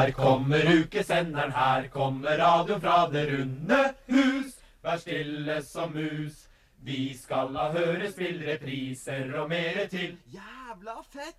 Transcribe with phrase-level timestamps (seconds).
[0.00, 4.54] Her kommer ukesenderen, her kommer radio fra det runde hus.
[4.82, 6.46] Vær stille som mus.
[6.80, 10.14] Vi skal la høre spill, repriser og mere til.
[10.32, 11.36] Jævla fett!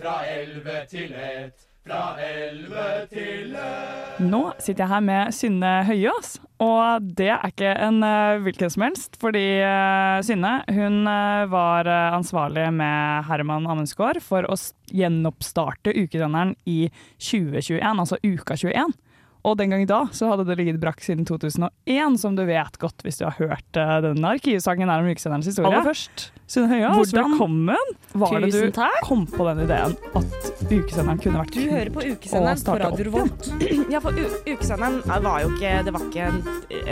[0.00, 4.20] Fra elleve til ett, fra elleve til ett.
[4.22, 8.84] Nå sitter jeg her med Synne Høyås, og det er ikke en eh, hvilken som
[8.86, 9.18] helst.
[9.22, 14.58] Fordi eh, Synne hun eh, var ansvarlig med Herman Amundsgaard for å
[14.92, 16.84] gjenoppstarte ukesenderen i
[17.18, 18.94] 2021, altså uka 21.
[19.42, 23.02] Og den gang da så hadde det ligget brakk siden 2001, som du vet godt
[23.02, 25.72] hvis du har hørt uh, denne arkivsangen her om ukesenderens historie.
[25.72, 27.90] Aller først, Sune Høia, Hvordan- velkommen!
[28.12, 29.00] Var det du takk.
[29.02, 33.02] kom på den ideen at ukesenderen kunne vært Du hører på ukesenderen på Radio opp
[33.08, 33.48] Revolt.
[33.92, 34.14] Ja, for
[34.46, 36.38] ukesenderen var jo ikke Det var ikke en,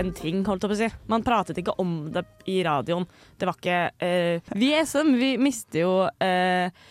[0.02, 0.88] en ting, holdt jeg på å si.
[1.12, 3.06] Man pratet ikke om det i radioen.
[3.38, 6.82] Det var ikke uh, Vi i SM vi mister jo uh,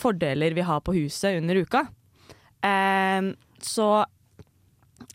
[0.00, 1.84] fordeler vi har på huset under uka.
[2.64, 3.30] Uh,
[3.62, 3.88] så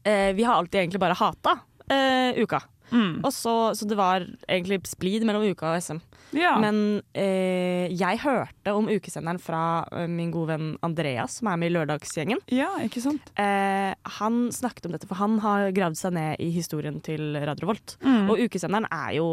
[0.03, 1.59] eh, vi har alltid egentlig bare hata
[1.91, 2.61] eh, uka.
[2.91, 3.21] Mm.
[3.31, 5.99] Så, så det var egentlig splid mellom uka og SM.
[6.37, 6.55] Ja.
[6.61, 9.61] Men eh, jeg hørte om ukesenderen fra
[9.93, 12.41] eh, min gode venn Andreas, som er med i Lørdagsgjengen.
[12.53, 13.31] ja, ikke sant?
[13.39, 17.69] Eh, han snakket om dette, for han har gravd seg ned i historien til Radio
[17.71, 17.97] Volt.
[18.05, 18.29] Mm.
[18.29, 19.31] Og ukesenderen er jo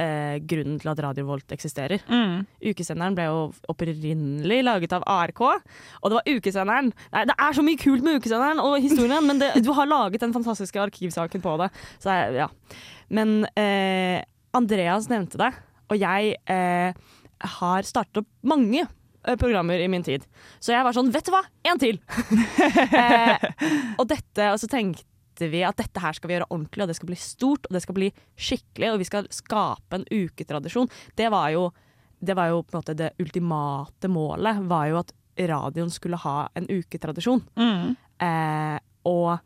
[0.00, 2.02] eh, grunnen til at Radio Volt eksisterer.
[2.08, 2.42] Mm.
[2.70, 3.38] Ukesenderen ble jo
[3.72, 6.92] opprinnelig laget av ARK, og det var ukesenderen.
[7.12, 10.20] Nei, det er så mye kult med ukesenderen og historien, men det, du har laget
[10.24, 11.70] den fantastiske arkivsaken på det.
[12.02, 12.48] Så jeg- ja.
[13.10, 14.22] Men eh,
[14.56, 15.52] Andreas nevnte det,
[15.90, 16.92] og jeg eh,
[17.58, 20.24] har startet opp mange eh, programmer i min tid.
[20.60, 21.98] Så jeg var sånn, vet du hva, en til!
[23.04, 23.48] eh,
[23.98, 25.04] og dette, og så tenkte
[25.40, 27.82] vi at dette her skal vi gjøre ordentlig, og det skal bli stort, og det
[27.84, 30.90] skal bli skikkelig, og vi skal skape en uketradisjon.
[31.16, 31.68] Det var jo,
[32.20, 32.62] det var jo
[32.94, 37.42] det ultimate målet, var jo at radioen skulle ha en uketradisjon.
[37.58, 37.94] Mm.
[38.22, 38.78] Eh,
[39.10, 39.38] og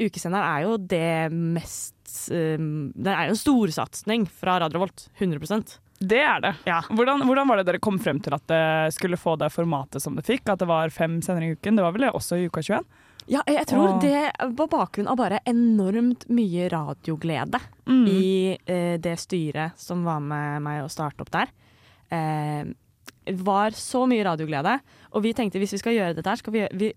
[0.00, 1.94] ukesenderen er jo det mest
[2.32, 5.08] um, Det er jo en storsatsing fra Radio Volt.
[5.18, 6.54] 100% Det er det.
[6.68, 6.82] Ja.
[6.90, 10.16] Hvordan, hvordan var det dere kom frem til at det skulle få det formatet som
[10.16, 10.48] det fikk?
[10.52, 11.78] At det var fem sendinger i uken?
[11.78, 12.84] Det var vel også i uka 21?
[13.28, 18.06] Ja, jeg tror det var bakgrunn av bare enormt mye radioglede Mm.
[18.10, 21.50] i eh, det styret som var med meg å starte opp der.
[22.10, 22.64] Eh,
[23.34, 24.76] var så mye radioglede,
[25.12, 26.92] og vi tenkte hvis vi skal gjøre dette her, skal vi gjøre vi,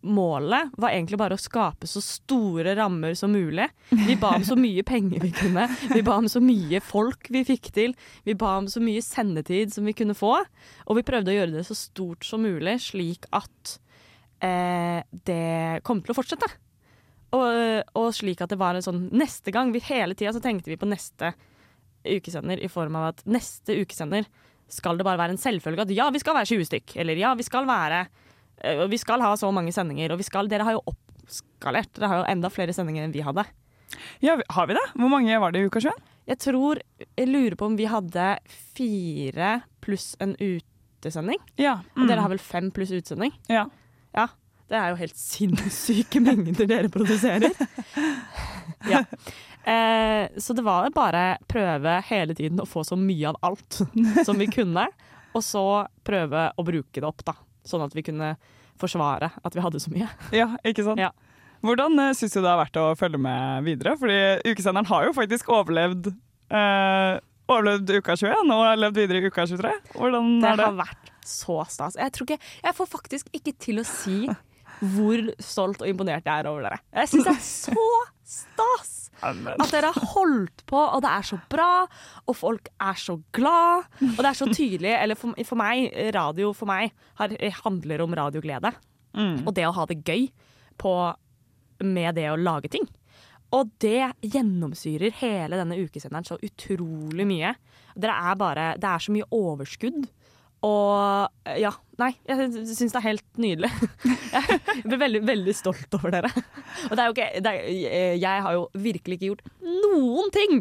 [0.00, 3.66] Målet var egentlig bare å skape så store rammer som mulig.
[3.92, 5.66] Vi ba om så mye penger vi kunne.
[5.92, 7.92] Vi ba om så mye folk vi fikk til.
[8.24, 10.38] Vi ba om så mye sendetid som vi kunne få.
[10.88, 13.74] Og vi prøvde å gjøre det så stort som mulig, slik at
[14.44, 16.48] eh, det kom til å fortsette.
[17.36, 20.72] Og, og slik at det var en sånn Neste gang, vi hele tida så tenkte
[20.72, 21.30] vi på neste
[22.02, 24.26] ukesender i form av at neste ukesender
[24.70, 26.96] skal det bare være en selvfølge at ja, vi skal være 20 stykk.
[27.02, 28.04] Eller ja, vi skal være
[28.64, 30.14] øh, Vi skal ha så mange sendinger.
[30.14, 31.92] Og vi skal, dere har jo oppskalert.
[31.98, 33.44] Dere har jo enda flere sendinger enn vi hadde.
[34.22, 34.86] Ja, har vi det?
[34.94, 35.98] Hvor mange var det i uka 21?
[36.30, 36.78] Jeg tror
[37.18, 39.52] Jeg lurer på om vi hadde fire
[39.82, 41.40] pluss en utesending.
[41.58, 41.80] Ja.
[41.98, 43.34] Og dere har vel fem pluss utesending?
[43.50, 43.66] ja.
[44.16, 44.28] Ja.
[44.70, 47.50] Det er jo helt sinnssyke mengder dere produserer.
[48.92, 49.04] ja.
[49.64, 53.80] Eh, så det var bare prøve hele tiden å få så mye av alt
[54.26, 54.86] som vi kunne.
[55.36, 55.64] Og så
[56.06, 57.34] prøve å bruke det opp, da.
[57.66, 58.32] Sånn at vi kunne
[58.80, 60.08] forsvare at vi hadde så mye.
[60.34, 61.02] ja, ikke sant?
[61.02, 61.10] Ja.
[61.60, 63.92] Hvordan uh, syns du det har vært å følge med videre?
[64.00, 66.08] Fordi ukesenderen har jo faktisk overlevd
[66.48, 67.18] eh,
[67.50, 69.72] Overlevd uka 21 og har levd videre i uka 23.
[69.98, 70.66] Hvordan Det er det?
[70.70, 71.98] har vært så stas.
[72.00, 74.22] Jeg tror ikke Jeg får faktisk ikke til å si
[74.80, 76.80] hvor stolt og imponert jeg er over dere.
[76.96, 77.88] Jeg syns det er så
[78.24, 78.92] stas!
[79.20, 81.72] At dere har holdt på, og det er så bra,
[82.24, 83.90] og folk er så glad.
[84.14, 88.16] Og det er så tydelig, eller for, for meg, radio for meg har, handler om
[88.16, 88.72] radioglede.
[89.18, 89.42] Mm.
[89.44, 90.30] Og det å ha det gøy
[90.80, 90.94] på,
[91.84, 92.88] med det å lage ting.
[93.56, 97.54] Og det gjennomsyrer hele denne ukesenderen så utrolig mye.
[97.98, 100.06] Er bare, det er så mye overskudd.
[100.66, 103.70] Og ja, nei, jeg syns det er helt nydelig.
[104.30, 106.28] Jeg blir veldig, veldig stolt over dere.
[106.86, 110.60] Og det er jo ikke det er, Jeg har jo virkelig ikke gjort noen ting!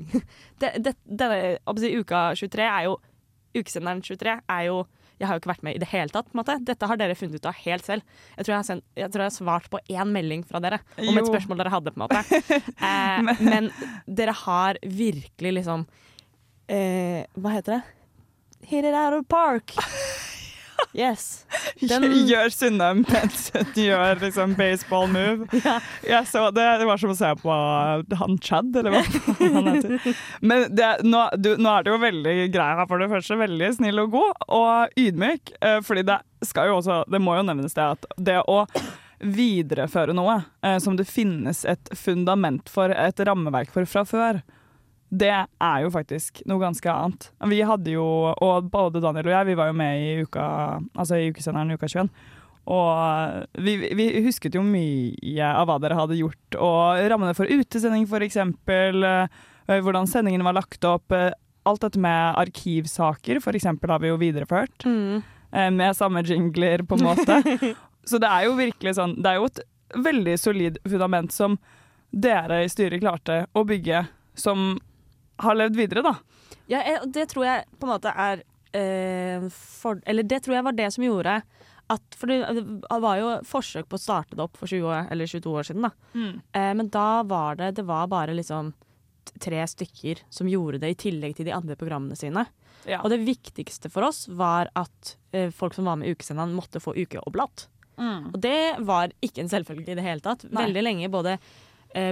[0.61, 2.95] Det, det, denne uka 23 er jo
[3.57, 4.79] Ukesenderen 23 er jo
[5.19, 6.31] Jeg har jo ikke vært med i det hele tatt.
[6.37, 6.55] måte.
[6.63, 8.19] Dette har dere funnet ut av helt selv.
[8.37, 10.79] Jeg tror jeg har, sendt, jeg, tror jeg har svart på én melding fra dere
[10.95, 11.91] om et spørsmål dere hadde.
[11.91, 12.23] på en måte.
[12.89, 13.67] Eh, men
[14.07, 15.83] dere har virkelig liksom
[16.71, 17.98] eh, Hva heter det?
[18.65, 19.73] Hit it out of park.
[20.95, 21.45] Yes.
[21.81, 25.45] Den- Gjør Synne mens hun gjør liksom baseball move.
[25.61, 25.73] Ja.
[26.07, 27.57] Jeg så det, det var som å se på
[28.21, 30.15] han Chad, eller hva han heter.
[30.39, 33.37] Men det, nå, du, nå er det jo veldig grei her, for det første.
[33.43, 35.51] Veldig snill og god, og ydmyk.
[35.59, 36.17] eh, Fordi det
[36.47, 38.61] skal jo også Det må jo nevnes det at det å
[39.19, 44.39] videreføre noe eh, som det finnes et fundament for, et rammeverk for fra før,
[45.09, 47.29] det er jo faktisk noe ganske annet.
[47.49, 50.43] Vi hadde jo, og både Daniel og jeg, vi var jo med i uka,
[50.93, 52.11] altså i ukesenderen Uka 21.
[52.69, 58.05] Og vi, vi, husket jo mye av hva dere hadde gjort, og rammene for utesending
[58.05, 58.37] f.eks.
[58.69, 61.09] Uh, hvordan sendingen var lagt opp.
[61.09, 61.31] Uh,
[61.69, 63.65] alt dette med arkivsaker f.eks.
[63.65, 64.85] har vi jo videreført.
[64.85, 65.25] Mm.
[65.49, 67.41] Uh, med samme jingler, på en måte.
[68.09, 69.59] Så det er jo virkelig sånn Det er jo et
[69.99, 71.57] veldig solid fundament som
[72.09, 74.03] dere i styret klarte å bygge,
[74.37, 74.77] som
[75.39, 76.15] har levd videre, da.
[76.69, 78.45] Ja, det tror jeg på en måte er
[79.49, 81.39] for, Eller det tror jeg var det som gjorde
[81.89, 85.29] at For det var jo forsøk på å starte det opp for 20 år, eller
[85.29, 85.91] 22 år siden, da.
[86.13, 86.35] Mm.
[86.53, 88.73] Eh, men da var det Det var bare liksom
[89.39, 92.47] tre stykker som gjorde det, i tillegg til de andre programmene sine.
[92.89, 93.03] Ja.
[93.03, 96.81] Og det viktigste for oss var at eh, folk som var med i ukesendene, måtte
[96.81, 97.67] få ukeoblat.
[98.01, 98.31] Mm.
[98.31, 100.47] Og det var ikke en selvfølge i det hele tatt.
[100.49, 100.65] Nei.
[100.65, 101.53] Veldig lenge både, eh,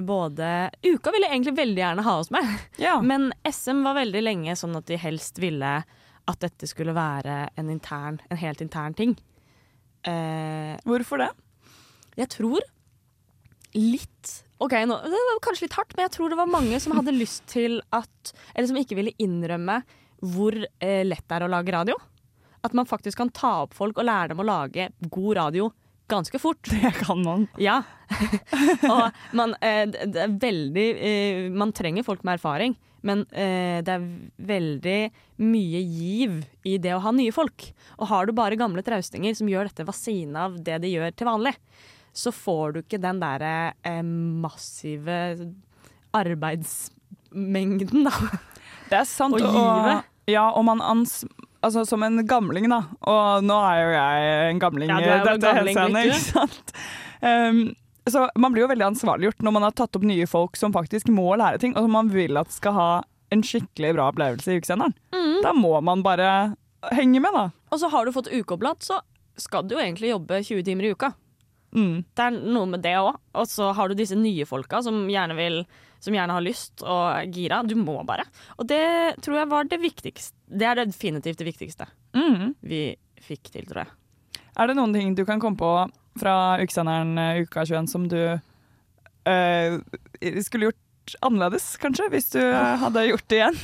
[0.02, 2.48] både Uka ville egentlig veldig gjerne ha oss med,
[2.82, 2.96] Ja.
[3.02, 5.76] men SM var veldig lenge sånn at de helst ville
[6.28, 9.14] at dette skulle være en, intern, en helt intern ting.
[10.04, 11.30] Eh, Hvorfor det?
[12.18, 12.66] jeg tror
[13.78, 16.96] litt OK, nå, det var kanskje litt hardt, men jeg tror det var mange som
[16.98, 19.82] hadde lyst til at Eller som ikke ville innrømme
[20.26, 21.94] hvor eh, lett det er å lage radio.
[22.66, 25.68] At man faktisk kan ta opp folk og lære dem å lage god radio
[26.08, 26.64] ganske fort.
[26.72, 27.48] Det kan man.
[27.58, 27.82] Ja.
[28.94, 33.94] og man, eh, det er veldig eh, Man trenger folk med erfaring, men eh, det
[33.98, 34.06] er
[34.50, 35.00] veldig
[35.44, 37.70] mye giv i det å ha nye folk.
[38.00, 41.14] Og har du bare gamle traustinger som gjør dette ved siden av det de gjør
[41.14, 41.56] til vanlig,
[42.18, 45.18] så får du ikke den derre massive
[46.18, 48.14] arbeidsmengden, da.
[48.88, 49.36] Det er sant.
[49.38, 50.08] Og givet.
[50.32, 51.22] ja, og man ans...
[51.66, 52.84] Altså som en gamling, da.
[53.10, 56.74] Og nå er jo jeg en gamling i dette henseendet, ikke sant.
[57.22, 57.62] Um,
[58.08, 61.10] så man blir jo veldig ansvarliggjort når man har tatt opp nye folk som faktisk
[61.12, 62.90] må lære ting, og som man vil at skal ha
[63.34, 64.96] en skikkelig bra opplevelse i ukesenderen.
[65.12, 65.42] Mm.
[65.44, 66.30] Da må man bare
[66.96, 67.50] henge med, da.
[67.74, 69.02] Og så har du fått ukeoblat, så
[69.38, 71.12] skal du jo egentlig jobbe 20 timer i uka.
[71.76, 72.06] Mm.
[72.16, 73.18] Det er noe med det òg.
[73.38, 75.60] Og så har du disse nye folka som gjerne vil
[76.00, 77.62] Som gjerne har lyst og gira.
[77.68, 78.24] Du må bare.
[78.58, 78.82] Og det
[79.26, 80.36] tror jeg var det viktigste.
[80.48, 82.54] Det er definitivt det viktigste Mm.
[82.64, 83.92] vi fikk til, tror jeg.
[84.58, 85.72] Er det noen ting du kan komme på
[86.18, 88.18] fra ukesenderen eh, Uka 21 som du
[89.28, 89.78] øh,
[90.42, 92.08] skulle gjort annerledes, kanskje?
[92.14, 93.60] Hvis du eh, hadde gjort det igjen?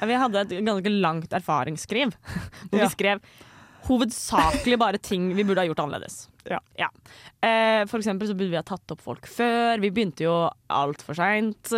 [0.00, 2.14] Ja, vi hadde et ganske langt erfaringsskriv
[2.70, 2.86] hvor Ja.
[2.86, 3.20] vi skrev
[3.86, 6.24] hovedsakelig bare ting vi burde ha gjort annerledes.
[6.48, 6.60] Ja.
[7.40, 9.80] Eh, for eksempel så burde vi ha tatt opp folk før.
[9.82, 10.34] Vi begynte jo
[10.72, 11.72] altfor seint.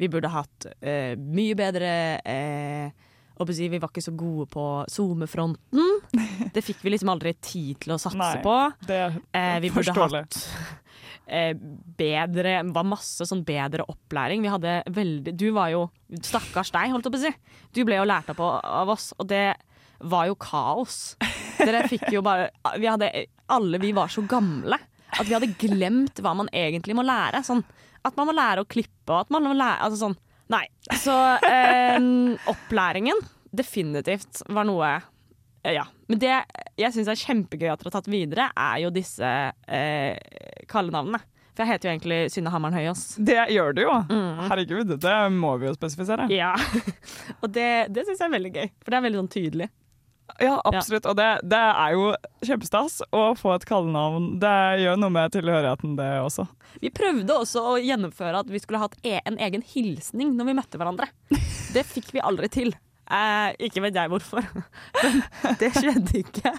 [0.00, 1.92] Vi burde hatt eh, mye bedre
[2.24, 3.08] eh,
[3.40, 6.00] Vi var ikke så gode på SoMe-fronten.
[6.54, 8.42] Det fikk vi liksom aldri tid til å satse Nei.
[8.44, 8.56] på.
[8.90, 10.40] Eh, vi burde hatt
[11.30, 11.54] eh,
[12.00, 14.44] bedre var masse sånn bedre opplæring.
[14.44, 15.86] Vi hadde veldig Du var jo
[16.26, 17.34] Stakkars deg, holdt jeg på å si.
[17.76, 19.54] Du ble jo lært opp av oss, og det
[20.00, 21.16] var jo kaos.
[21.60, 22.48] Dere fikk jo bare
[22.80, 23.10] vi hadde,
[23.52, 24.78] Alle vi var så gamle
[25.18, 27.42] at vi hadde glemt hva man egentlig må lære.
[27.46, 27.62] Sånn
[28.06, 30.18] at man må lære å klippe, og at man må lære Altså sånn
[30.50, 30.64] Nei.
[30.98, 31.14] Så
[31.46, 32.00] eh,
[32.50, 33.20] opplæringen
[33.54, 35.84] definitivt var noe eh, ja.
[36.10, 36.32] Men det
[36.80, 39.28] jeg syns er kjempegøy at dere har tatt videre, er jo disse
[39.70, 40.16] eh,
[40.70, 41.20] kallenavnene.
[41.54, 43.04] For jeg heter jo egentlig Synne Hammeren Høyås.
[43.22, 43.94] Det gjør du jo.
[44.08, 44.42] Mm.
[44.48, 46.26] Herregud, det må vi jo spesifisere.
[46.32, 46.54] Ja.
[47.42, 49.70] Og det, det syns jeg er veldig gøy, for det er veldig sånn tydelig.
[50.38, 51.06] Ja, absolutt.
[51.10, 52.10] Og det, det er jo
[52.46, 54.32] kjempestas å få et kallenavn.
[54.42, 56.46] Det gjør noe med tilhørigheten, det også.
[56.80, 60.56] Vi prøvde også å gjennomføre at vi skulle hatt e en egen hilsning når vi
[60.60, 61.10] møtte hverandre.
[61.74, 62.72] Det fikk vi aldri til.
[63.10, 64.46] Eh, ikke vet jeg hvorfor,
[65.02, 65.22] men
[65.58, 66.52] det skjedde ikke.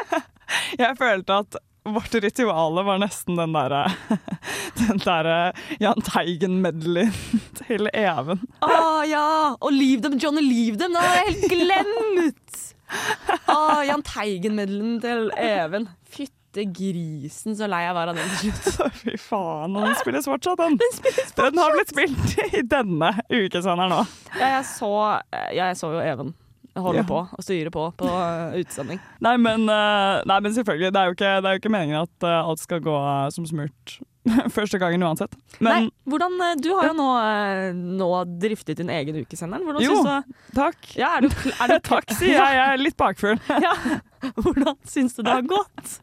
[0.80, 3.84] Jeg følte at vårt rituale var nesten den derre
[4.76, 5.36] Den derre
[5.80, 8.42] Jahn Teigen-medleyen til Even.
[8.66, 8.74] Å
[9.08, 9.24] ja!
[9.56, 10.96] Og Leave Them, Johnny Leave Them!
[10.96, 12.60] Det har jeg helt glemt!
[13.50, 13.56] Å,
[13.88, 15.88] Jahn Teigen-medlen til Even.
[16.10, 18.92] Fytte grisen, så lei jeg var av den til slutt.
[19.04, 20.78] Fy faen, den spilles fortsatt, den.
[21.40, 24.00] Den har blitt spilt i denne ukesenderen nå.
[24.36, 24.90] Ja, jeg så,
[25.54, 26.34] ja, jeg så jo Even
[26.80, 27.06] holde Ja.
[27.06, 28.08] på og styre på på
[28.60, 29.00] utsending.
[29.20, 30.92] Nei, men, eh, nei, men selvfølgelig.
[30.94, 33.26] Det er, jo ikke, det er jo ikke meningen at eh, alt skal gå eh,
[33.34, 33.96] som smurt
[34.56, 35.32] første gangen uansett.
[35.58, 38.08] Men Nei, hvordan, uh, du har jo nå, uh, nå
[38.42, 39.64] driftet din egen ukesenderen.
[39.66, 39.96] Hvordan Jo.
[39.96, 40.90] syns du takk.
[40.98, 42.58] ja, er du, er du Takk, sier jeg.
[42.58, 43.40] Jeg er litt bakfull.
[43.64, 43.74] Ja.
[44.36, 45.94] Hvordan syns du det har gått?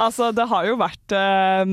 [0.00, 1.72] Altså, det har jo vært eh,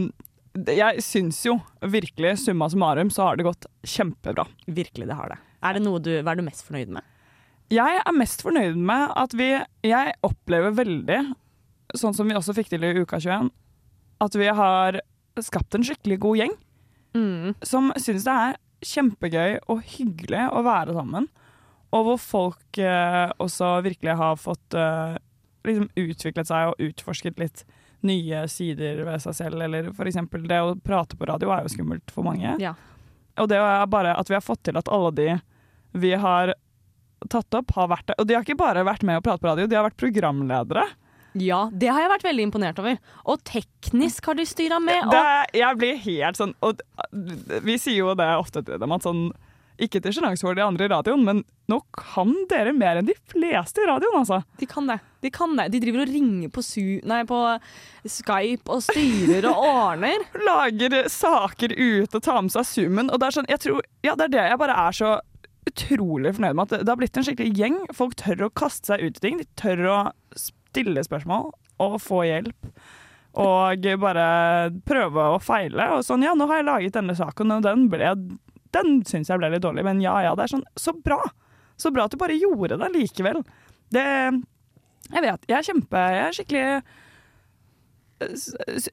[0.73, 4.47] Jeg syns jo virkelig, summa summarum, så har det gått kjempebra.
[4.65, 5.37] Virkelig, det har det.
[5.61, 7.05] Er det noe du, hva er du mest fornøyd med?
[7.71, 9.51] Jeg er mest fornøyd med at vi
[9.87, 11.21] Jeg opplever veldig,
[11.95, 13.51] sånn som vi også fikk til i Uka 21,
[14.21, 14.99] at vi har
[15.39, 16.57] skapt en skikkelig god gjeng
[17.13, 17.55] Mm.
[17.67, 18.53] som syns det er
[18.87, 21.25] kjempegøy og hyggelig å være sammen.
[21.91, 25.17] Og hvor folk eh, også virkelig har fått eh,
[25.67, 27.65] liksom utviklet seg og utforsket litt
[28.07, 29.59] nye sider ved seg selv.
[29.61, 32.55] Eller for eksempel det å prate på radio er jo skummelt for mange.
[32.63, 32.73] Ja.
[33.37, 35.29] Og det er bare at vi har fått til at alle de
[35.91, 36.53] vi har
[37.29, 38.15] tatt opp, har vært det.
[38.23, 40.87] Og de har ikke bare vært med og pratet på radio, de har vært programledere.
[41.39, 42.97] Ja, det har jeg vært veldig imponert over.
[43.31, 45.07] Og teknisk har de styra med.
[45.11, 45.21] Det,
[45.61, 46.81] jeg blir helt sånn Og
[47.63, 49.29] vi sier jo det ofte til dem, at sånn
[49.81, 53.15] Ikke til sjenanse for de andre i radioen, men nå kan dere mer enn de
[53.31, 54.41] fleste i radioen, altså.
[54.59, 54.97] de kan det.
[55.23, 55.69] De kan det.
[55.71, 57.39] De driver og ringer på, su nei, på
[58.03, 60.25] Skype og styrer og ordner.
[60.49, 63.09] Lager saker ut og tar med seg summen.
[63.09, 65.15] Og det er sånn, jeg tror Ja, det er det jeg bare er så
[65.71, 66.65] utrolig fornøyd med.
[66.67, 67.77] At det, det har blitt en skikkelig gjeng.
[67.95, 69.39] Folk tør å kaste seg ut i ting.
[69.39, 69.99] De tør å
[70.71, 71.51] stille spørsmål
[71.83, 72.71] og få hjelp.
[73.41, 74.25] Og bare
[74.87, 75.85] prøve å feile.
[75.95, 78.09] Og sånn, ja, nå har jeg laget denne saken, og den ble
[78.75, 81.19] Den syns jeg ble litt dårlig, men ja ja, det er sånn Så bra!
[81.79, 83.39] Så bra at du bare gjorde det likevel.
[83.91, 85.47] Det Jeg vet.
[85.49, 86.83] Jeg er kjempe Jeg er skikkelig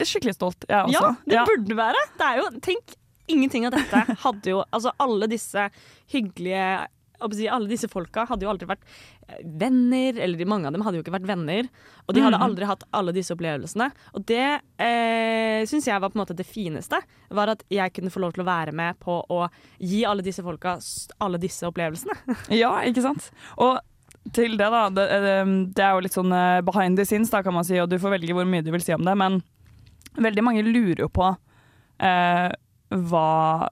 [0.08, 0.94] Skikkelig stolt, jeg også.
[1.02, 1.44] Ja, det Ja.
[1.44, 2.00] burde være.
[2.18, 2.94] Det er jo, tenk,
[3.28, 5.66] ingenting av dette hadde jo Altså, alle disse
[6.14, 6.86] hyggelige
[7.20, 8.84] Alle disse folka hadde jo aldri vært
[9.28, 11.68] eh, venner, eller mange av dem hadde jo ikke vært venner.
[12.06, 12.44] Og de hadde Mhm.
[12.46, 13.90] aldri hatt alle disse opplevelsene.
[14.14, 17.00] Og det eh, syns jeg var på en måte det fineste.
[17.30, 19.48] Var at jeg kunne få lov til å være med på å
[19.80, 20.78] gi alle disse folka
[21.20, 22.14] alle disse opplevelsene.
[22.62, 23.30] Ja, ikke sant?
[23.58, 23.78] Og
[24.32, 24.88] til det, da.
[24.90, 25.44] Det, eh,
[25.74, 27.98] det er jo litt sånn eh, behind the scenes, da, kan man si, og du
[27.98, 29.42] får velge hvor mye du vil si om det, men
[30.18, 31.28] veldig mange lurer jo på
[32.00, 32.48] eh,
[32.90, 33.68] hva,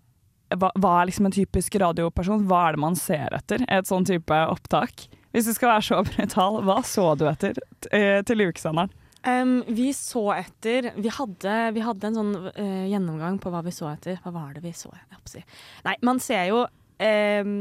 [0.54, 2.44] hva Hva er liksom en typisk radioperson?
[2.46, 5.08] Hva er det man ser etter et sånn type opptak?
[5.34, 7.58] Hvis du skal være så brutal, hva så du etter
[7.90, 8.92] eh, til ukesenderen?
[9.26, 13.72] Um, vi så etter Vi hadde, vi hadde en sånn uh, gjennomgang på hva vi
[13.74, 14.20] så etter.
[14.22, 14.92] Hva var det vi så?
[15.26, 15.42] Si.
[15.82, 17.56] Nei, man ser jo um,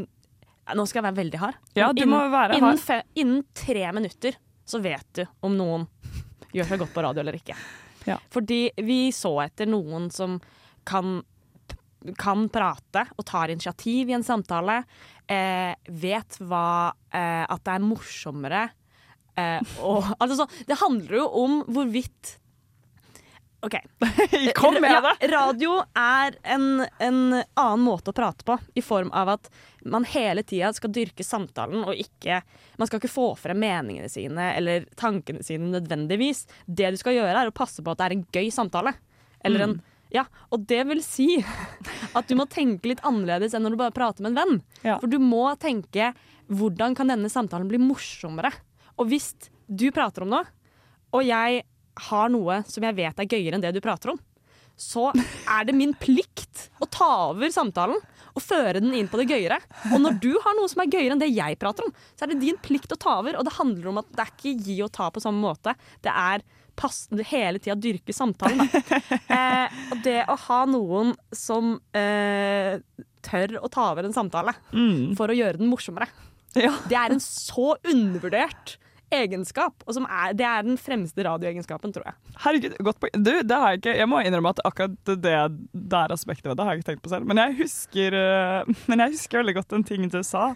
[0.77, 1.57] Nå skal jeg være veldig hard.
[1.77, 2.83] Ja, du du må være innen, hard.
[2.85, 5.87] fe, innen tre minutter så vet du om noen
[6.55, 7.57] gjør seg godt på radio eller ikke.
[8.05, 8.17] Ja.
[8.33, 10.39] Fordi vi så etter noen som
[10.85, 11.19] kan,
[12.19, 14.81] kan prate og tar initiativ i en samtale.
[15.27, 18.63] Eh, vet hva eh, At det er morsommere.
[19.35, 22.37] Eh, og, altså, så, det handler jo om hvorvidt
[23.65, 23.75] OK.
[24.55, 29.31] Kom med Ja, radio er en, en annen måte å prate på, i form av
[29.37, 29.49] at
[29.89, 32.43] man hele tida skal dyrke samtalen, og ikke
[32.77, 36.43] Man skal ikke få frem meningene sine eller tankene sine nødvendigvis.
[36.67, 38.91] Det du skal gjøre, er å passe på at det er en gøy samtale.
[39.45, 39.75] Eller en
[40.15, 41.27] ja, og det vil si
[42.17, 44.61] at du må tenke litt annerledes enn når du bare prater med en venn.
[44.85, 44.97] Ja.
[45.01, 46.13] For du må tenke
[46.51, 48.53] hvordan kan denne samtalen bli morsommere?
[49.01, 49.33] Og hvis
[49.67, 50.45] du prater om noe,
[51.15, 51.63] og jeg
[52.09, 54.19] har noe som jeg vet er gøyere enn det du prater om,
[54.75, 57.95] så er det min plikt å ta over samtalen
[58.35, 59.61] og føre den inn på det gøyere.
[59.93, 62.33] Og når du har noe som er gøyere enn det jeg prater om, så er
[62.33, 63.37] det din plikt å ta over.
[63.39, 65.75] Og det handler om at det er ikke gi og ta på samme måte.
[66.03, 66.43] Det er
[66.75, 68.65] passende hele tida dyrke samtalen.
[68.71, 69.01] Da.
[69.35, 72.77] Eh, og det å ha noen som eh,
[73.25, 75.15] tør å ta over en samtale Mm.
[75.17, 76.07] for å gjøre den morsommere,
[76.55, 76.71] Ja.
[76.87, 78.77] det er en så undervurdert
[79.15, 79.83] egenskap.
[79.87, 82.15] Og som er, det er den fremste radioegenskapen, tror jeg.
[82.43, 83.13] Herregud, godt poeng.
[83.23, 85.35] Du, det har jeg ikke Jeg må innrømme at akkurat det
[85.95, 87.27] der aspektet ved det har jeg ikke tenkt på selv.
[87.29, 90.47] Men jeg husker, eh, men jeg husker veldig godt en ting du sa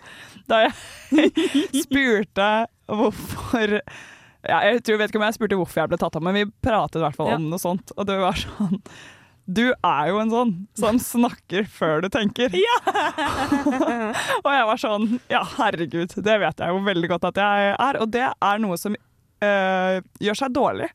[0.49, 1.29] da jeg
[1.85, 2.49] spurte
[2.89, 3.79] hvorfor
[4.47, 6.45] ja, Jeg tror, vet ikke om jeg spurte hvorfor jeg ble tatt av, men vi
[6.63, 7.39] pratet i hvert fall Ja.
[7.39, 7.91] om noe sånt.
[7.97, 8.79] Og det var sånn
[9.49, 12.53] Du er jo en sånn som snakker før du tenker.
[12.53, 12.77] Ja!
[14.45, 17.99] og jeg var sånn Ja, herregud, det vet jeg jo veldig godt at jeg er.
[17.99, 20.89] Og det er noe som øh, gjør seg dårlig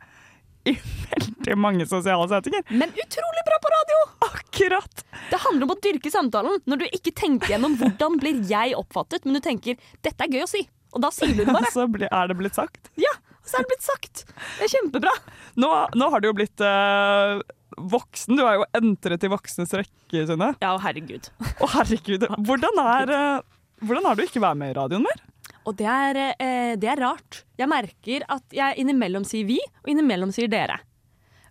[0.64, 0.72] i
[1.10, 2.62] veldig mange sosiale settinger.
[2.72, 3.98] Men utrolig bra på radio!
[4.30, 5.02] Akkurat!
[5.28, 9.26] Det handler om å dyrke samtalen når du ikke tenker gjennom hvordan blir jeg oppfattet,
[9.26, 10.64] men du tenker 'dette er gøy å si'.
[10.94, 11.68] Og da sier du det bare.
[11.74, 12.88] Så er det blitt sagt.
[12.96, 13.12] Ja,
[13.44, 14.22] og så er det blitt sagt.
[14.56, 15.12] Det er kjempebra.
[15.60, 15.68] Nå,
[16.00, 17.42] nå har du jo blitt uh,
[17.76, 18.38] voksen.
[18.38, 20.54] Du har jo entret i voksnes rekke, Synne.
[20.64, 21.28] Ja, herregud.
[21.60, 22.24] Å, herregud.
[22.48, 25.20] Hvordan er, uh, hvordan er det å ikke være med i radioen mer?
[25.68, 27.42] Og det er, uh, det er rart.
[27.60, 30.80] Jeg merker at jeg innimellom sier vi, og innimellom sier dere.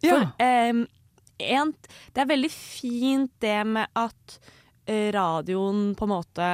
[0.02, 0.82] For em,
[1.46, 1.76] en,
[2.12, 4.40] det er veldig fint det med at
[5.16, 6.48] radioen på en måte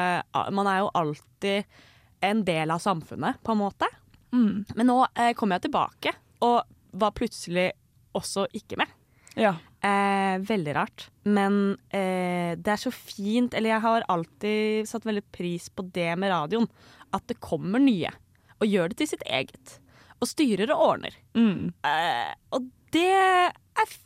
[0.54, 1.80] Man er jo alltid
[2.22, 3.90] en del av samfunnet, på en måte.
[4.36, 4.66] Mm.
[4.76, 6.14] Men nå eh, kom jeg tilbake,
[6.46, 6.62] og
[7.00, 7.72] var plutselig
[8.18, 8.94] også ikke med.
[9.40, 9.54] Ja.
[9.86, 11.08] Eh, veldig rart.
[11.30, 16.10] Men eh, det er så fint Eller jeg har alltid satt veldig pris på det
[16.20, 16.68] med radioen.
[17.16, 18.12] At det kommer nye.
[18.60, 19.78] Og gjør det til sitt eget.
[20.20, 21.16] Og styrer og ordner.
[21.38, 21.70] Mm.
[21.88, 23.54] Eh, og det er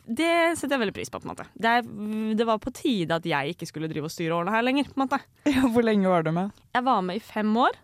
[0.06, 1.18] det setter jeg veldig pris på.
[1.18, 1.48] på en måte.
[1.58, 4.62] Det, er, det var på tide at jeg ikke skulle drive og styre årene her
[4.62, 4.86] lenger.
[4.92, 5.18] på en måte.
[5.50, 6.54] Ja, Hvor lenge var du med?
[6.76, 7.74] Jeg var med i fem år.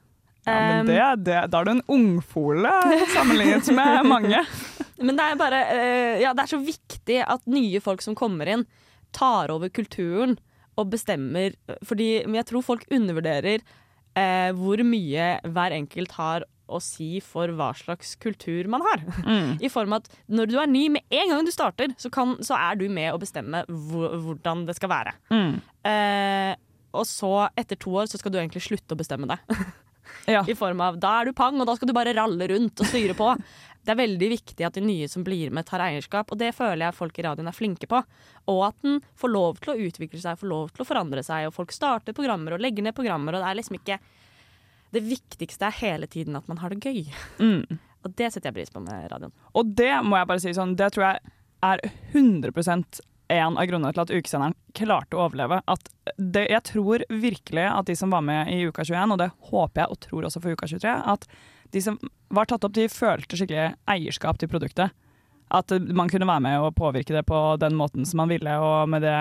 [0.47, 2.71] Ja, men det, det, Da er du en ungfole
[3.13, 4.45] sammenlignet med mange.
[5.01, 8.49] Men det er bare eh, Ja, det er så viktig at nye folk som kommer
[8.49, 8.65] inn,
[9.17, 10.39] tar over kulturen
[10.79, 17.19] og bestemmer Fordi jeg tror folk undervurderer eh, hvor mye hver enkelt har å si
[17.25, 19.03] for hva slags kultur man har.
[19.27, 19.57] Mm.
[19.67, 22.37] I form av at når du er ny, med en gang du starter, så, kan,
[22.47, 25.17] så er du med å bestemme hvordan det skal være.
[25.35, 25.57] Mm.
[25.91, 26.53] Eh,
[26.95, 29.41] og så, etter to år, så skal du egentlig slutte å bestemme det.
[30.29, 30.45] Ja.
[30.47, 32.91] I form av da er du pang, og da skal du bare ralle rundt og
[32.91, 33.33] styre på.
[33.81, 36.83] Det er veldig viktig at de nye som blir med, tar eierskap, og det føler
[36.85, 38.03] jeg folk i radioen er flinke på.
[38.53, 41.47] Og at den får lov til å utvikle seg, får lov til å forandre seg,
[41.49, 44.00] og folk starter programmer og legger ned programmer, og det er liksom ikke
[44.93, 47.07] Det viktigste er hele tiden at man har det gøy.
[47.39, 47.79] Mm.
[48.05, 49.33] Og det setter jeg pris på med radioen.
[49.55, 52.53] Og det må jeg bare si sånn, det tror jeg er 100
[53.31, 55.61] en av grunnene til at ukesenderen klarte å overleve.
[55.71, 59.31] At det, jeg tror virkelig at de som var med i Uka 21, og det
[59.51, 61.29] håper jeg og tror også for Uka 23, at
[61.71, 61.99] de som
[62.35, 64.95] var tatt opp, de følte skikkelig eierskap til produktet.
[65.51, 68.91] At man kunne være med og påvirke det på den måten som man ville, og
[68.91, 69.17] med det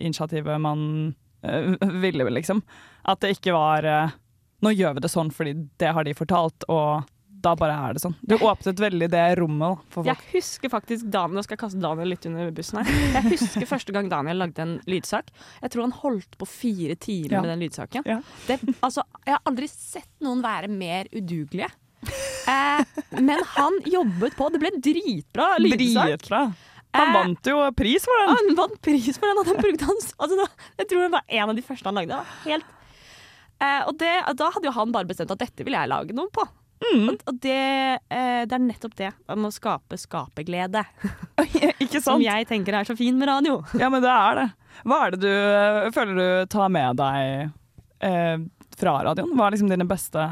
[0.00, 0.80] initiativet man
[1.44, 2.62] øh, ville, liksom.
[3.04, 4.16] At det ikke var øh,
[4.58, 7.06] Nå gjør vi det sånn fordi det har de fortalt, og
[7.44, 8.14] da bare er det sånn.
[8.26, 10.02] Du åpnet veldig det rommet da.
[10.10, 12.92] Jeg husker faktisk Daniel, skal jeg kaste Daniel litt under bussen her.
[13.14, 15.30] Jeg husker første gang Daniel lagde en lydsak.
[15.62, 17.42] Jeg tror han holdt på fire timer Ja.
[17.44, 18.06] med den lydsaken.
[18.08, 18.20] Ja.
[18.48, 21.70] Det, altså, jeg har aldri sett noen være mer udugelige.
[22.48, 22.82] Eh,
[23.20, 24.48] men han jobbet på.
[24.54, 26.14] Det ble dritbra lydsak.
[26.16, 26.42] Dritbra.
[26.96, 28.30] Han Eh, vant jo pris for den.
[28.34, 30.46] Han vant pris for den, og den brukte han altså,
[30.80, 32.08] Jeg tror det var en av de første han lagde.
[32.08, 32.64] Det var helt
[33.60, 36.32] eh, Og det, da hadde jo han bare bestemt at dette vil jeg lage noe
[36.32, 36.46] på.
[36.78, 37.08] Mm.
[37.10, 37.54] Og, og det,
[38.08, 39.10] eh, det er nettopp det.
[39.34, 40.84] om å skape skaperglede.
[41.82, 43.58] Ikke Som jeg tenker er så fin med radio.
[43.80, 44.46] Ja, men det er det.
[44.86, 47.50] Hva er det du øh, føler du tar med deg
[48.06, 48.36] eh,
[48.78, 49.34] fra radioen?
[49.34, 50.26] Hva er liksom dine beste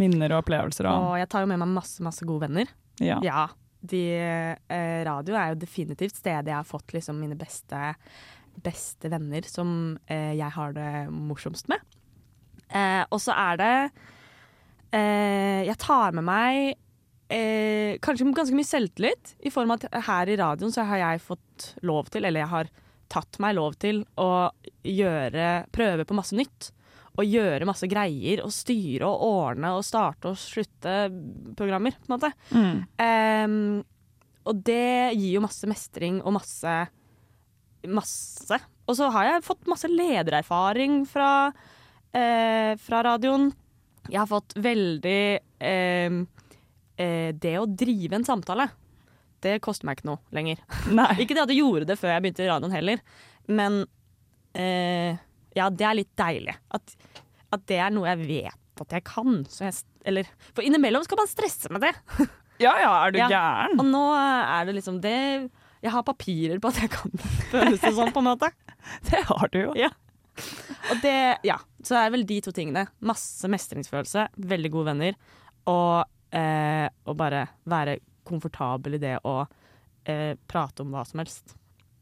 [0.00, 0.88] minner og opplevelser?
[0.88, 2.70] Og, Og jeg tar jo med meg masse, masse gode venner.
[3.02, 3.18] ja.
[3.26, 3.48] Ja,
[3.80, 4.00] de,
[4.68, 7.94] eh, radio er jo definitivt stedet jeg har fått liksom mine beste,
[8.60, 11.80] beste venner som eh, jeg har det morsomst med.
[12.68, 13.72] Eh, og så er det
[14.96, 16.74] eh, Jeg tar med meg
[17.30, 21.24] eh, kanskje ganske mye selvtillit, i form av at her i radioen så har jeg
[21.24, 22.70] fått lov til, eller jeg har
[23.10, 24.50] tatt meg lov til, å
[24.86, 26.70] gjøre, prøve på masse nytt.
[27.18, 31.10] Og gjøre masse greier, og styre og ordne og starte og slutte
[31.58, 32.30] programmer, på en måte.
[32.54, 32.76] Mm.
[33.04, 33.56] Eh,
[34.50, 36.78] og det gir jo masse mestring og masse
[37.88, 38.58] Masse.
[38.84, 41.48] Og så har jeg fått masse ledererfaring fra,
[42.12, 43.46] eh, fra radioen.
[44.08, 45.20] Jeg har fått veldig
[45.60, 46.22] ehm,
[46.96, 48.68] eh, Det å drive en samtale,
[49.44, 50.58] det koster meg ikke noe lenger.
[51.22, 53.00] Ikke det at jeg gjorde det før jeg begynte i radioen heller,
[53.48, 53.78] men
[54.52, 55.16] eh,
[55.56, 56.56] ja, det er litt deilig.
[56.76, 56.92] At,
[57.56, 59.42] at det er noe jeg vet at jeg kan.
[59.52, 59.74] Så jeg,
[60.08, 61.94] eller, for innimellom skal man stresse med det.
[62.60, 63.26] Ja ja, er du Ja.
[63.32, 63.78] gæren?
[63.80, 65.14] Og nå er det liksom det
[65.80, 67.08] Jeg har papirer på at jeg kan.
[67.54, 68.50] Føles det sånn, på en måte.
[69.08, 69.70] Det har du jo.
[69.80, 69.88] Ja.
[70.90, 71.16] Og det,
[71.46, 71.58] ja.
[71.82, 72.86] Så det er vel de to tingene.
[73.04, 75.16] Masse mestringsfølelse, veldig gode venner,
[75.70, 76.04] og,
[76.36, 79.42] eh, og bare være komfortabel i det å
[80.08, 81.56] eh, prate om hva som helst.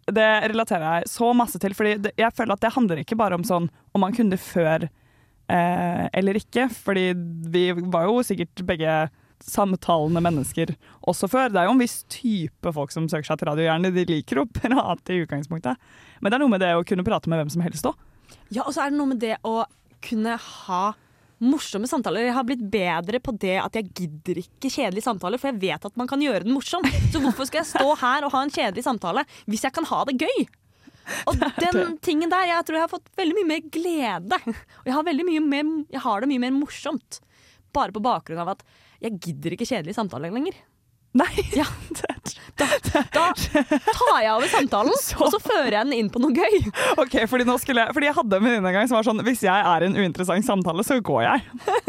[0.08, 3.44] Det relaterer jeg så masse til, fordi jeg føler at det handler ikke bare om
[3.44, 7.10] sånn om man kunne før eh, eller ikke, fordi
[7.52, 9.00] vi var jo sikkert begge
[9.44, 10.72] samtalende mennesker
[11.06, 11.52] også før.
[11.52, 13.94] Det er jo en viss type folk som søker seg til radiohjernen.
[13.94, 15.78] de liker å prate i utgangspunktet.
[16.20, 17.98] Men det er noe med det å kunne prate med hvem som helst òg.
[18.54, 19.62] Ja, og så er det noe med det å
[20.04, 20.82] kunne ha
[21.38, 22.26] morsomme samtaler.
[22.26, 25.84] Jeg har blitt bedre på det at jeg gidder ikke kjedelige samtaler, for jeg vet
[25.86, 26.86] at man kan gjøre den morsom.
[27.12, 30.02] Så hvorfor skal jeg stå her og ha en kjedelig samtale hvis jeg kan ha
[30.08, 30.48] det gøy?
[31.30, 34.40] Og den tingen der, jeg tror jeg har fått veldig mye mer glede.
[34.82, 35.06] Og jeg har,
[35.46, 37.20] mer, jeg har det mye mer morsomt.
[37.76, 38.66] Bare på bakgrunn av at
[39.04, 40.58] jeg gidder ikke kjedelige samtaler lenger.
[41.16, 41.64] Nei, Ja.
[42.58, 42.66] Da,
[43.14, 43.24] da
[43.94, 46.56] tar jeg over samtalen, og så fører jeg den inn på noe gøy.
[47.02, 49.44] ok, fordi, nå jeg, fordi jeg hadde en venninne en gang som var sånn Hvis
[49.46, 51.44] jeg er i en uinteressant samtale, så går jeg.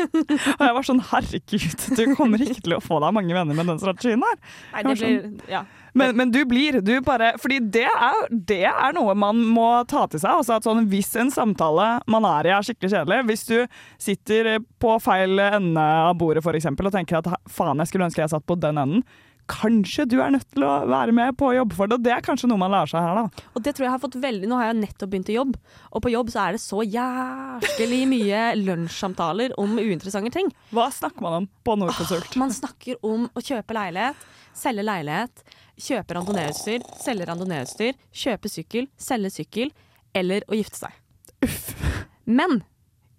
[0.05, 3.73] Og jeg var sånn Herregud, du kommer ikke til å få deg mange venner med
[3.73, 4.39] den strategien her.
[4.75, 5.65] Nei, det blir, ja.
[5.93, 10.05] Men, men du blir, du bare Fordi det er, det er noe man må ta
[10.09, 10.41] til seg.
[10.41, 13.57] Altså at sånn, hvis en samtale man er i er skikkelig kjedelig, hvis du
[14.01, 18.23] sitter på feil ende av bordet for eksempel, og tenker at faen, jeg skulle ønske
[18.23, 19.03] jeg satt på den enden,
[19.49, 21.97] kanskje du er nødt til å være med på å jobbe for det.
[21.99, 23.45] Og det er kanskje noe man lærer seg her, da.
[23.57, 25.55] Og det tror jeg har fått veldig Nå har jeg nettopp begynt i jobb,
[25.91, 30.51] og på jobb så er det så jæskelig mye lunsjsamtaler om uinteressante ting.
[30.75, 32.37] Hva snakker man om på Nordkonsult?
[32.39, 35.43] Man snakker om å kjøpe leilighet, selge leilighet,
[35.79, 39.73] kjøpe randonee-utstyr, selge randonee-utstyr, kjøpe sykkel, selge sykkel
[40.17, 40.97] eller å gifte seg.
[42.39, 42.61] Men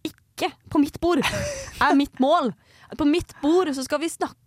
[0.06, 2.52] ikke på mitt bord er mitt mål.
[2.98, 4.39] På mitt bord så skal vi snakke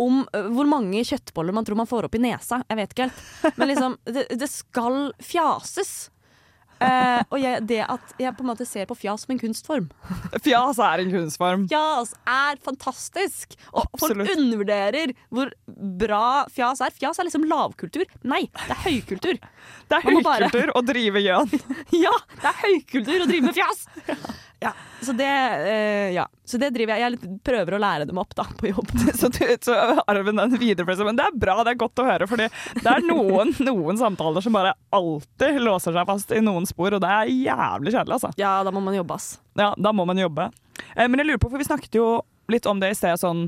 [0.00, 0.22] om
[0.56, 2.62] hvor mange kjøttboller man tror man får opp i nesa.
[2.68, 3.56] Jeg vet ikke helt.
[3.60, 5.96] Men liksom, det, det skal fjases.
[6.76, 9.86] Eh, og jeg, det at jeg på en måte ser på fjas som en kunstform.
[10.44, 11.62] Fjas er en kunstform.
[11.72, 13.54] Fjas er fantastisk!
[13.72, 14.26] Og Absolutt.
[14.28, 15.52] folk undervurderer hvor
[16.02, 16.92] bra fjas er.
[16.92, 18.04] Fjas er liksom lavkultur.
[18.28, 19.40] Nei, det er høykultur.
[19.40, 21.56] Det er høykultur bare- å drive gjøn.
[22.04, 23.86] Ja, det er høykultur å drive med fjas!
[24.64, 24.70] Ja,
[25.04, 25.26] så det,
[25.68, 26.22] eh, ja.
[26.48, 28.88] så det driver jeg Jeg litt- prøver å lære dem opp da, på jobb.
[29.20, 29.28] Så,
[29.60, 29.74] så
[30.08, 31.02] arven den videreføres.
[31.04, 32.28] Men det er bra, det er godt å høre.
[32.30, 32.46] Fordi
[32.80, 37.04] det er noen, noen samtaler som bare alltid låser seg fast i noen spor, og
[37.04, 38.32] det er jævlig kjedelig, altså.
[38.40, 39.36] Ja, da må man jobbe, ass.
[39.60, 40.48] Ja, da må man jobbe.
[40.94, 42.08] Eh, men jeg lurer på, for vi snakket jo
[42.52, 43.46] litt om det i sted, sånn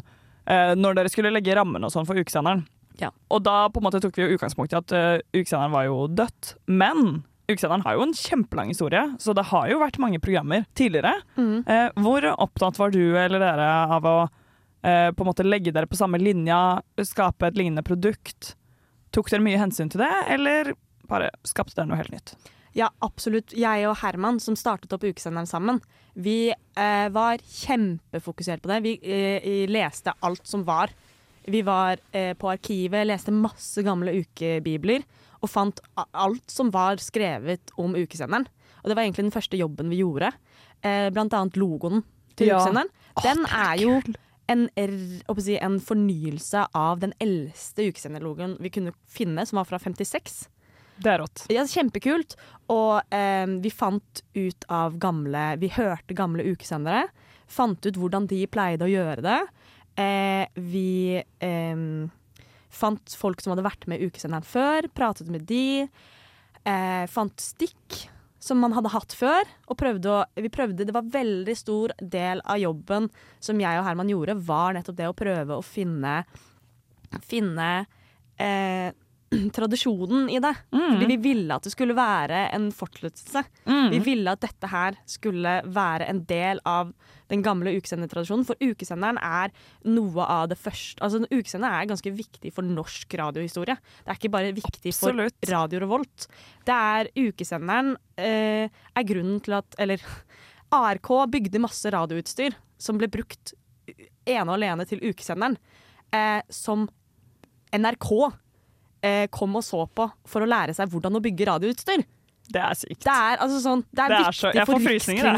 [0.48, 2.66] eh, når dere skulle legge rammene og sånn for ukesenderen.
[3.00, 3.12] Ja.
[3.32, 6.00] Og da på en måte tok vi jo utgangspunkt i at uh, ukesenderen var jo
[6.10, 6.56] dødt.
[6.66, 11.14] Men ukesenderen har jo en kjempelang historie, så det har jo vært mange programmer tidligere.
[11.38, 11.64] Mm.
[11.64, 15.88] Eh, hvor opptatt var du eller dere av å eh, på en måte legge dere
[15.88, 18.54] på samme linja, skape et lignende produkt?
[19.16, 20.74] Tok dere mye hensyn til det, eller
[21.08, 22.36] bare skapte dere noe helt nytt?
[22.76, 23.54] Ja, absolutt.
[23.56, 25.80] Jeg og Herman, som startet opp Ukesenderen sammen,
[26.18, 28.82] vi eh, var kjempefokusert på det.
[28.84, 30.92] Vi eh, leste alt som var.
[31.48, 35.06] Vi var eh, på arkivet, leste masse gamle ukebibler
[35.42, 35.80] og fant
[36.12, 38.46] alt som var skrevet om ukesenderen.
[38.82, 40.32] Og det var egentlig den første jobben vi gjorde.
[40.82, 42.04] Eh, blant annet logoen
[42.36, 42.58] til Ja.
[42.58, 42.90] ukesenderen.
[43.22, 44.02] Den er jo
[44.48, 44.92] en, er,
[45.42, 50.46] si, en fornyelse av den eldste ukesenderlogoen vi kunne finne, som var fra 56.
[50.98, 51.44] Det er rått.
[51.52, 52.34] Ja, kjempekult.
[52.72, 57.08] Og eh, vi fant ut av gamle Vi hørte gamle ukesendere.
[57.46, 59.38] Fant ut hvordan de pleide å gjøre det.
[59.98, 61.76] Eh, vi eh,
[62.68, 65.88] fant folk som hadde vært med i ukesenderen før, pratet med de.
[66.68, 68.04] Eh, fant stikk
[68.38, 69.48] som man hadde hatt før.
[69.68, 73.08] Og prøvde å, vi prøvde, det var veldig stor del av jobben
[73.42, 76.22] som jeg og Herman gjorde, var nettopp det å prøve å finne
[77.24, 77.86] Finne
[78.36, 78.90] eh,
[79.56, 80.54] tradisjonen i det.
[80.72, 83.44] Fordi vi ville at det skulle være en fortsettelse.
[83.68, 83.90] Mm.
[83.92, 86.92] Vi ville at dette her skulle være en del av
[87.28, 88.46] den gamle ukesendertradisjonen.
[88.48, 89.52] For ukesenderen er
[89.88, 93.76] noe av det første Altså Ukesenderen er ganske viktig for norsk radiohistorie.
[93.76, 95.36] Det er ikke bare viktig Absolutt.
[95.44, 96.28] for Radio Revolt.
[96.66, 100.02] Det er Ukesenderen eh, er grunnen til at Eller
[100.78, 103.54] ARK bygde masse radioutstyr som ble brukt
[104.28, 105.56] ene og alene til ukesenderen.
[106.14, 106.86] Eh, som
[107.74, 108.10] NRK
[109.02, 112.04] eh, kom og så på for å lære seg hvordan å bygge radioutstyr.
[112.48, 113.02] Det er sykt.
[113.04, 114.78] Det er, altså sånn, det er Det er viktig så- for.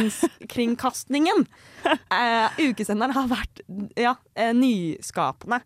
[0.00, 1.46] Rikskringkastingen.
[2.20, 3.62] eh, ukesenderen har vært
[3.98, 5.60] ja, eh, nyskapende.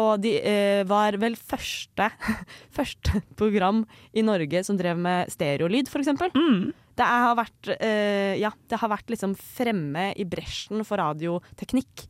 [0.00, 2.10] Og de eh, var vel første,
[2.76, 6.30] første program i Norge som drev med stereolyd, for eksempel.
[6.34, 6.70] Mm.
[7.00, 12.06] Det har vært, eh, ja, det har vært liksom fremme i bresjen for radioteknikk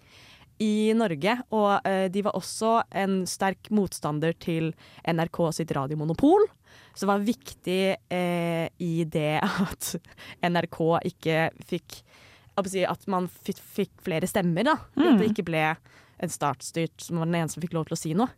[0.61, 1.37] i Norge.
[1.57, 4.73] Og eh, de var også en sterk motstander til
[5.09, 6.47] NRK sitt radiomonopol.
[6.95, 7.81] Så det var viktig
[8.13, 9.95] eh, i det at
[10.45, 10.81] NRK
[11.13, 12.03] ikke fikk
[12.61, 14.75] At man fikk, fikk flere stemmer, da.
[14.99, 15.65] At det ikke ble
[16.21, 18.29] en startstyrt som var den eneste som fikk lov til å si noe.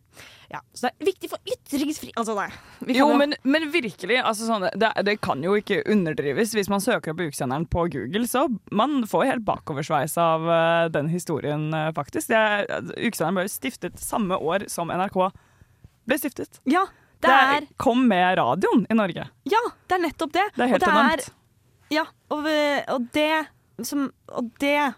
[0.51, 2.11] Ja, så det er viktig for ytringsfri...
[2.19, 2.47] Altså, nei.
[2.79, 6.53] Kan Jo, men, men virkelig, altså sånn, det, det kan jo ikke underdrives.
[6.55, 11.11] Hvis man søker opp ukesenderen på Google, så man får helt bakoversveis av uh, den
[11.11, 12.31] historien, uh, faktisk.
[12.31, 15.19] Er- ukesenderen ble jo stiftet samme år som NRK
[16.07, 16.61] ble stiftet.
[16.69, 16.85] Ja,
[17.23, 17.67] det er...
[17.67, 19.27] Det kom med radioen i Norge.
[19.49, 20.47] Ja, det er nettopp det.
[20.55, 21.31] Det er helt enormt.
[21.91, 23.43] Ja, og, og, det
[23.85, 24.93] som, og det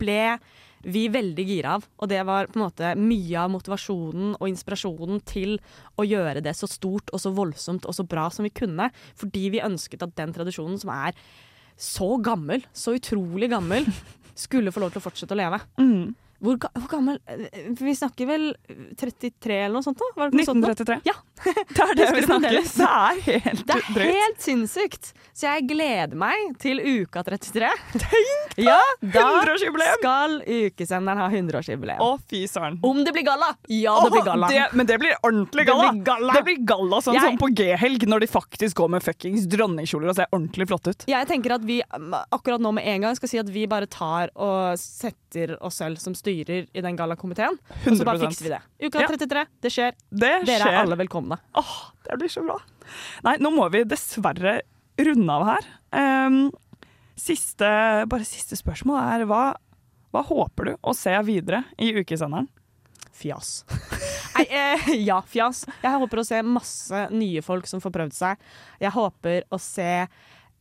[0.00, 0.38] ble
[0.82, 1.86] vi veldig gira av.
[2.00, 5.58] Og det var på en måte mye av motivasjonen og inspirasjonen til
[6.00, 8.90] å gjøre det så stort og så voldsomt og så bra som vi kunne.
[9.18, 11.16] Fordi vi ønsket at den tradisjonen som er
[11.80, 13.86] så gammel, så utrolig gammel,
[14.44, 15.60] skulle få lov til å fortsette å leve.
[15.80, 16.12] Mm.
[16.40, 18.44] Hvor, ga- hvor gammel eh, Vi snakker vel
[18.96, 19.98] 33 eller noe sånt?
[20.00, 20.06] da?
[20.16, 20.72] Var det ikke noe sånt da?
[20.72, 21.00] 1933.
[21.10, 21.16] Ja.
[21.70, 22.56] Det er det vi snakker.
[22.60, 24.14] Det er helt Det er drøyt.
[24.16, 25.10] helt sinnssykt!
[25.32, 27.70] Så jeg gleder meg til uka 33.
[27.94, 30.00] Tenk Ja, da 100-årsjubileum!
[30.02, 32.02] skal ukesenderen ha 100-årsjubileum.
[32.04, 32.76] Å, fy søren.
[32.84, 33.48] Om det blir galla!
[33.72, 34.50] Ja, det blir galla.
[34.52, 35.92] Det, men det blir ordentlig Det galla.
[35.94, 36.34] blir galla.
[36.36, 40.12] Det blir galla sånn Jeg- som på G-helg, når de faktisk går med fuckings dronningkjoler
[40.12, 41.06] og ser ordentlig flotte ut.
[41.08, 44.28] Jeg tenker at vi akkurat nå med en gang skal si at vi bare tar
[44.36, 47.56] og setter oss selv som styrer i den gallakomiteen.
[47.58, 48.60] Og så bare fikser vi det.
[48.86, 49.08] Uka Ja.
[49.10, 49.92] 33, det skjer.
[50.10, 50.66] Det Dere skjer.
[50.72, 51.38] er alle velkomne.
[51.58, 51.72] Åh,
[52.06, 52.58] det blir så bra.
[53.26, 54.60] Nei, nå må vi dessverre
[55.00, 55.68] runde av her.
[55.92, 56.50] Um,
[57.18, 57.66] siste,
[58.10, 59.42] bare siste spørsmål er hva,
[60.12, 62.48] hva håper du å se videre i ukesenderen?
[63.20, 63.64] Fjas.
[64.36, 65.64] Nei, eh, ja, fjas.
[65.82, 68.38] Jeg håper å se masse nye folk som får prøvd seg.
[68.80, 69.88] Jeg håper å se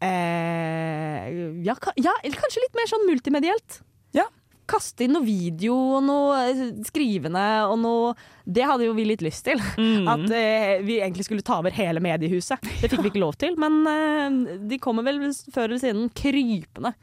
[0.01, 1.29] eh,
[1.63, 3.79] ja, ja, eller kanskje litt mer sånn multimedielt.
[4.15, 4.25] Ja.
[4.69, 8.11] Kaste inn noe video og noe eh, skrivende og noe
[8.45, 9.61] Det hadde jo vi litt lyst til.
[9.81, 10.05] Mm.
[10.13, 12.61] At eh, vi egentlig skulle ta over hele mediehuset.
[12.81, 16.93] Det fikk vi ikke lov til, men eh, de kommer vel før eller siden krypende.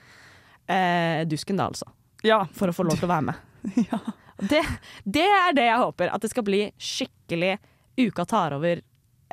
[0.66, 1.90] Eh, dusken da, altså.
[2.26, 2.44] ja.
[2.54, 3.42] For å få lov til å være med.
[3.90, 3.98] Ja.
[4.36, 4.60] Det,
[5.08, 6.10] det er det jeg håper.
[6.12, 7.54] At det skal bli skikkelig
[7.96, 8.82] Uka tar over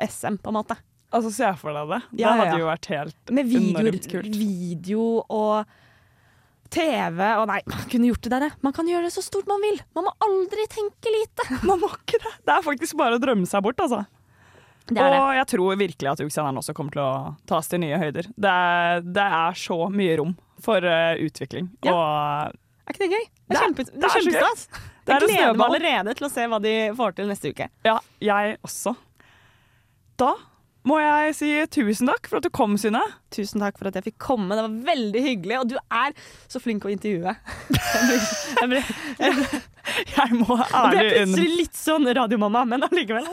[0.00, 0.76] SM, på en måte.
[1.14, 1.98] Altså, se for deg det.
[2.00, 4.38] Ja, det ja, hadde jo vært helt Med videoer, Enormt kult.
[4.40, 5.74] video og
[6.72, 8.46] TV og Nei, man kunne gjort det der.
[8.48, 8.56] jeg.
[8.64, 9.80] Man kan gjøre det så stort man vil.
[9.94, 11.46] Man må aldri tenke lite.
[11.68, 12.32] Man må ikke det.
[12.46, 14.04] Det er faktisk bare å drømme seg bort, altså.
[14.88, 15.04] Det det.
[15.16, 17.12] Og jeg tror virkelig at ukesenderen også kommer til å
[17.48, 18.26] tas til nye høyder.
[18.36, 21.70] Det er, det er så mye rom for uh, utvikling.
[21.86, 21.94] Ja.
[21.94, 23.24] Og Er ikke det gøy?
[23.24, 24.02] Det er, kjempe, det er.
[25.04, 27.70] Det er Jeg gleder meg allerede til å se hva de får til neste uke.
[27.86, 28.92] ja, jeg også.
[30.20, 30.34] Da
[30.84, 33.00] må jeg si tusen takk for at du kom, Synne.
[33.34, 34.54] Tusen takk for at jeg fikk komme.
[34.54, 36.14] Det var veldig hyggelig, og du er
[36.50, 37.34] så flink å intervjue.
[38.54, 38.80] Jeg ble,
[39.18, 39.58] jeg ble,
[40.14, 43.26] Jeg må ærlig ble plutselig litt sånn radiomamma, men allikevel.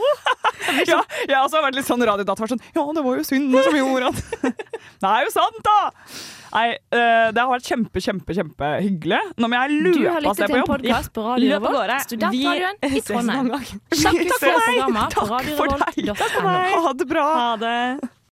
[0.87, 2.51] Ja, jeg har også vært litt sånn radiodatter.
[2.51, 4.19] Sånn, ja, det var jo synd som gjorde at
[5.01, 5.77] Det er jo sant, da!
[6.51, 9.21] Nei, eh, det har vært kjempe, kjempe, kjempehyggelig.
[9.39, 10.71] Nå må jeg Du har løpe av sted til jobb.
[10.71, 13.51] en har lyttet på en Radio på radioen vår, studentradioen i en Trondheim.
[13.55, 13.69] Takk.
[14.01, 15.13] Sjekk Takk for meg.
[16.11, 16.81] Takk for deg.
[16.87, 17.27] Ha det bra.
[17.35, 17.77] Ha det.